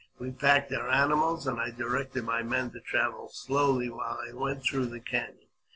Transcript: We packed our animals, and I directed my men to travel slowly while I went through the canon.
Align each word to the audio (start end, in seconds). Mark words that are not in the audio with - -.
We 0.17 0.31
packed 0.31 0.73
our 0.73 0.89
animals, 0.89 1.45
and 1.45 1.59
I 1.61 1.69
directed 1.69 2.23
my 2.23 2.41
men 2.41 2.71
to 2.71 2.79
travel 2.79 3.29
slowly 3.29 3.87
while 3.91 4.17
I 4.27 4.33
went 4.33 4.63
through 4.63 4.87
the 4.87 4.99
canon. 4.99 5.45